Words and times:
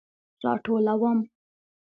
راټولوم 0.43 1.19